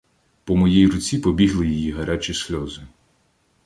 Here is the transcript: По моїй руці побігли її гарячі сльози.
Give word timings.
По 0.45 0.55
моїй 0.55 0.87
руці 0.87 1.19
побігли 1.19 1.67
її 1.67 1.91
гарячі 1.91 2.33
сльози. 2.33 2.81